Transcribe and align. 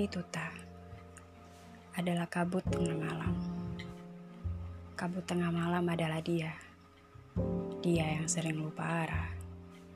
Chopi 0.00 0.16
Tuta 0.16 0.48
adalah 1.92 2.24
kabut 2.24 2.64
tengah 2.72 2.96
malam. 2.96 3.36
Kabut 4.96 5.20
tengah 5.28 5.52
malam 5.52 5.84
adalah 5.84 6.24
dia. 6.24 6.56
Dia 7.84 8.16
yang 8.16 8.24
sering 8.24 8.64
lupa 8.64 9.04
arah. 9.04 9.28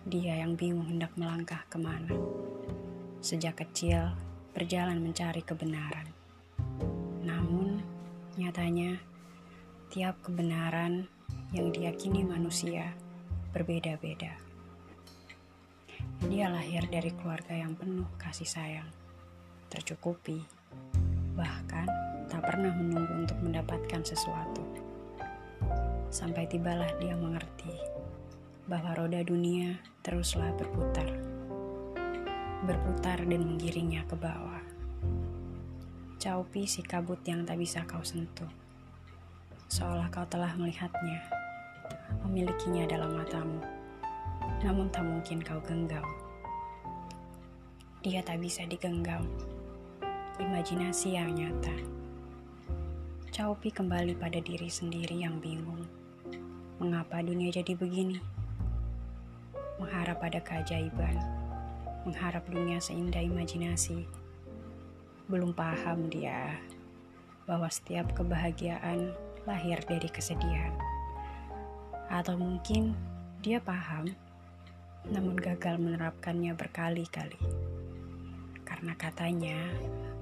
Dia 0.05 0.45
yang 0.45 0.61
bingung 0.61 0.93
hendak 0.93 1.09
melangkah 1.17 1.65
ke 1.73 1.81
mana. 1.81 2.13
Sejak 3.25 3.65
kecil, 3.65 4.13
berjalan 4.53 5.01
mencari 5.01 5.41
kebenaran. 5.41 6.13
Namun, 7.25 7.81
nyatanya, 8.37 9.01
tiap 9.89 10.21
kebenaran 10.21 11.09
yang 11.57 11.73
diyakini 11.73 12.29
manusia 12.29 12.93
berbeda-beda. 13.57 14.37
Dia 16.29 16.53
lahir 16.53 16.93
dari 16.93 17.09
keluarga 17.17 17.57
yang 17.57 17.73
penuh 17.73 18.05
kasih 18.21 18.45
sayang, 18.45 18.93
tercukupi, 19.75 20.39
bahkan 21.35 21.91
tak 22.31 22.47
pernah 22.47 22.71
menunggu 22.71 23.27
untuk 23.27 23.39
mendapatkan 23.43 24.07
sesuatu. 24.07 24.63
Sampai 26.15 26.47
tibalah 26.47 26.87
dia 27.03 27.19
mengerti 27.19 27.75
bahwa 28.71 28.95
roda 28.95 29.19
dunia 29.27 29.75
teruslah 30.07 30.55
berputar, 30.55 31.11
berputar 32.63 33.19
dan 33.27 33.43
menggiringnya 33.43 34.07
ke 34.07 34.15
bawah. 34.15 34.63
Caupi 36.23 36.71
si 36.71 36.87
kabut 36.87 37.19
yang 37.27 37.43
tak 37.43 37.59
bisa 37.59 37.83
kau 37.83 38.07
sentuh, 38.07 38.49
seolah 39.67 40.07
kau 40.15 40.25
telah 40.31 40.55
melihatnya, 40.55 41.19
memilikinya 42.23 42.87
dalam 42.87 43.19
matamu 43.19 43.59
namun 44.65 44.89
tak 44.89 45.05
mungkin 45.05 45.45
kau 45.45 45.61
genggam. 45.61 46.05
Dia 48.01 48.21
tak 48.25 48.41
bisa 48.41 48.65
digenggam. 48.69 49.25
Imajinasi 50.35 51.15
yang 51.15 51.31
nyata. 51.31 51.71
Caupi 53.31 53.71
kembali 53.71 54.19
pada 54.19 54.43
diri 54.43 54.67
sendiri 54.67 55.23
yang 55.23 55.39
bingung. 55.39 55.87
Mengapa 56.83 57.23
dunia 57.23 57.55
jadi 57.55 57.79
begini? 57.79 58.19
Mengharap 59.79 60.19
pada 60.19 60.43
keajaiban. 60.43 61.23
Mengharap 62.03 62.43
dunia 62.51 62.83
seindah 62.83 63.23
imajinasi. 63.23 64.11
Belum 65.31 65.55
paham 65.55 66.11
dia 66.11 66.59
bahwa 67.47 67.71
setiap 67.71 68.11
kebahagiaan 68.19 69.15
lahir 69.47 69.79
dari 69.87 70.11
kesedihan. 70.11 70.75
Atau 72.11 72.35
mungkin 72.43 72.91
dia 73.39 73.63
paham 73.63 74.11
namun 75.15 75.39
gagal 75.39 75.79
menerapkannya 75.79 76.59
berkali-kali. 76.59 77.39
Karena 78.65 78.97
katanya 78.97 79.57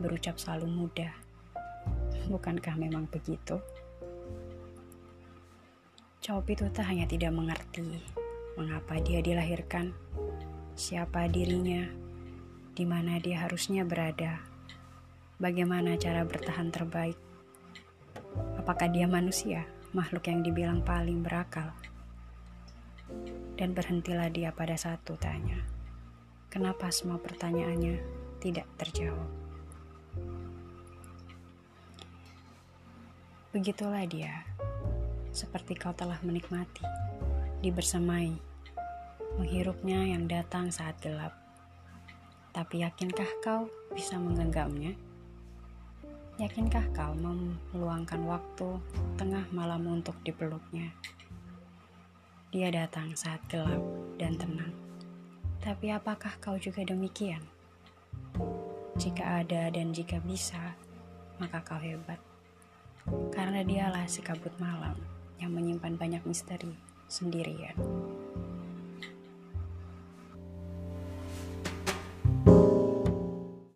berucap 0.03 0.37
selalu 0.37 0.67
mudah. 0.69 1.15
Bukankah 2.29 2.79
memang 2.79 3.09
begitu? 3.11 3.59
Copi 6.23 6.55
Tuta 6.55 6.87
hanya 6.87 7.03
tidak 7.03 7.35
mengerti 7.35 7.99
mengapa 8.55 9.01
dia 9.01 9.25
dilahirkan, 9.25 9.91
siapa 10.79 11.27
dirinya, 11.27 11.89
di 12.77 12.85
mana 12.85 13.19
dia 13.19 13.43
harusnya 13.43 13.83
berada, 13.83 14.39
bagaimana 15.43 15.99
cara 15.99 16.23
bertahan 16.23 16.71
terbaik. 16.71 17.19
Apakah 18.61 18.87
dia 18.93 19.11
manusia, 19.11 19.67
makhluk 19.91 20.31
yang 20.31 20.47
dibilang 20.47 20.81
paling 20.85 21.27
berakal? 21.27 21.75
Dan 23.59 23.75
berhentilah 23.75 24.31
dia 24.31 24.55
pada 24.55 24.79
satu 24.79 25.19
tanya. 25.19 25.59
Kenapa 26.53 26.93
semua 26.93 27.17
pertanyaannya 27.17 27.97
tidak 28.37 28.69
terjawab? 28.77 29.25
Begitulah 33.57 34.05
dia, 34.05 34.45
seperti 35.33 35.73
kau 35.81 35.97
telah 35.97 36.21
menikmati, 36.21 36.85
dibersamai, 37.65 38.37
menghirupnya 39.41 40.05
yang 40.05 40.29
datang 40.29 40.69
saat 40.69 41.01
gelap. 41.01 41.33
Tapi 42.53 42.85
yakinkah 42.85 43.33
kau 43.41 43.73
bisa 43.97 44.21
menggenggamnya? 44.21 44.93
Yakinkah 46.37 46.85
kau 46.93 47.17
meluangkan 47.73 48.29
waktu 48.29 48.77
tengah 49.17 49.49
malam 49.57 49.89
untuk 49.89 50.21
dipeluknya? 50.21 50.93
Dia 52.53 52.69
datang 52.69 53.17
saat 53.17 53.41
gelap 53.49 53.81
dan 54.21 54.37
tenang. 54.37 54.92
Tapi 55.63 55.95
apakah 55.95 56.43
kau 56.43 56.59
juga 56.59 56.83
demikian? 56.83 57.39
Jika 58.99 59.47
ada 59.47 59.71
dan 59.71 59.95
jika 59.95 60.19
bisa, 60.27 60.75
maka 61.39 61.63
kau 61.63 61.79
hebat. 61.79 62.19
Karena 63.31 63.63
dialah 63.63 64.11
si 64.11 64.27
kabut 64.27 64.51
malam 64.59 64.99
yang 65.39 65.55
menyimpan 65.55 65.95
banyak 65.95 66.23
misteri 66.27 66.75
sendirian. 67.07 67.79